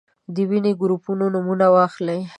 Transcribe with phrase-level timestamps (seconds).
[0.35, 2.21] د وینې د ګروپونو نومونه واخلئ.